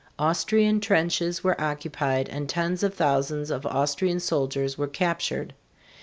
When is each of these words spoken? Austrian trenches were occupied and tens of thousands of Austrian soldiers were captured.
Austrian 0.17 0.79
trenches 0.79 1.43
were 1.43 1.61
occupied 1.61 2.27
and 2.27 2.49
tens 2.49 2.81
of 2.81 2.91
thousands 2.95 3.51
of 3.51 3.67
Austrian 3.67 4.19
soldiers 4.19 4.75
were 4.75 4.87
captured. 4.87 5.53